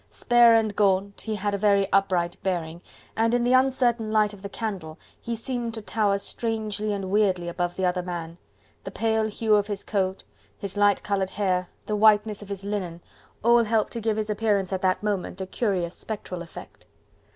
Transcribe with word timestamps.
Spare 0.09 0.55
and 0.55 0.75
gaunt, 0.75 1.21
he 1.21 1.35
had 1.35 1.53
a 1.53 1.59
very 1.59 1.87
upright 1.93 2.35
bearing, 2.41 2.81
and 3.15 3.35
in 3.35 3.43
the 3.43 3.53
uncertain 3.53 4.11
light 4.11 4.33
of 4.33 4.41
the 4.41 4.49
candle 4.49 4.97
he 5.21 5.35
seemed 5.35 5.75
to 5.75 5.81
tower 5.83 6.17
strangely 6.17 6.91
and 6.91 7.11
weirdly 7.11 7.47
above 7.47 7.75
the 7.75 7.85
other 7.85 8.01
man: 8.01 8.39
the 8.83 8.89
pale 8.89 9.27
hue 9.27 9.53
of 9.53 9.67
his 9.67 9.83
coat, 9.83 10.23
his 10.57 10.75
light 10.75 11.03
coloured 11.03 11.29
hair, 11.29 11.69
the 11.85 11.95
whiteness 11.95 12.41
of 12.41 12.49
his 12.49 12.63
linen, 12.63 12.99
all 13.43 13.63
helped 13.65 13.93
to 13.93 14.01
give 14.01 14.15
to 14.15 14.21
his 14.21 14.31
appearance 14.31 14.73
at 14.73 14.81
that 14.81 15.03
moment 15.03 15.39
a 15.39 15.45
curious 15.45 15.93
spectral 15.93 16.41
effect. 16.41 16.87